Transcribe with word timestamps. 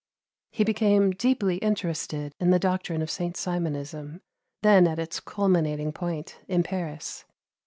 He 0.49 0.63
became 0.63 1.11
deeply 1.11 1.57
interested 1.57 2.33
in 2.39 2.49
the 2.49 2.57
doctrine 2.57 3.03
of 3.03 3.11
St. 3.11 3.37
Simonism, 3.37 4.21
then 4.63 4.87
at 4.87 4.97
its 4.97 5.19
culminating 5.19 5.91
point 5.91 6.37
in 6.47 6.63
Paris. 6.63 7.23